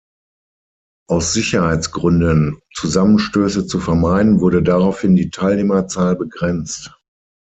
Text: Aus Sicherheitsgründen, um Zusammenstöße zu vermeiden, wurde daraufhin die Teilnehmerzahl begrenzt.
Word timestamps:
Aus 1.07 1.31
Sicherheitsgründen, 1.33 2.53
um 2.55 2.61
Zusammenstöße 2.73 3.67
zu 3.67 3.79
vermeiden, 3.79 4.39
wurde 4.39 4.63
daraufhin 4.63 5.15
die 5.15 5.29
Teilnehmerzahl 5.29 6.15
begrenzt. 6.15 6.97